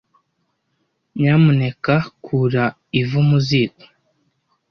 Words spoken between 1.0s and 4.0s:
Nyamuneka kura ivu mu ziko.